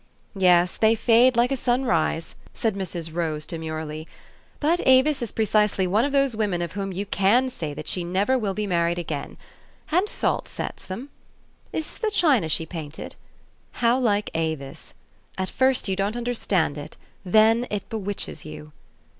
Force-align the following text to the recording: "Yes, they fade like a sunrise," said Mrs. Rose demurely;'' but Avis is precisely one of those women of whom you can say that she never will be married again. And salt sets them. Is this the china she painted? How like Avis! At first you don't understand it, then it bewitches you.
"Yes, 0.35 0.77
they 0.77 0.95
fade 0.95 1.37
like 1.37 1.51
a 1.51 1.55
sunrise," 1.55 2.33
said 2.55 2.73
Mrs. 2.73 3.13
Rose 3.13 3.45
demurely;'' 3.45 4.07
but 4.59 4.81
Avis 4.87 5.21
is 5.21 5.31
precisely 5.31 5.85
one 5.85 6.03
of 6.03 6.11
those 6.11 6.35
women 6.35 6.63
of 6.63 6.71
whom 6.71 6.91
you 6.91 7.05
can 7.05 7.49
say 7.49 7.75
that 7.75 7.87
she 7.87 8.03
never 8.03 8.35
will 8.35 8.55
be 8.55 8.65
married 8.65 8.97
again. 8.97 9.37
And 9.91 10.09
salt 10.09 10.47
sets 10.47 10.85
them. 10.85 11.09
Is 11.71 11.85
this 11.85 11.99
the 11.99 12.09
china 12.19 12.49
she 12.49 12.65
painted? 12.65 13.15
How 13.73 13.99
like 13.99 14.31
Avis! 14.33 14.95
At 15.37 15.49
first 15.51 15.87
you 15.87 15.95
don't 15.95 16.17
understand 16.17 16.79
it, 16.79 16.97
then 17.23 17.67
it 17.69 17.87
bewitches 17.91 18.43
you. 18.43 18.71